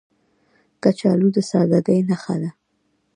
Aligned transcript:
کچالو 0.83 1.27
د 1.35 1.37
سادګۍ 1.49 1.99
نښه 2.09 2.35
ده 2.41 2.51